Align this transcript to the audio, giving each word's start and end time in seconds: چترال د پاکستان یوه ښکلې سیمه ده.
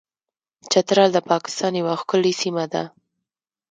چترال 0.71 1.09
د 1.13 1.19
پاکستان 1.31 1.73
یوه 1.81 1.93
ښکلې 2.01 2.33
سیمه 2.41 2.65
ده. 2.73 2.83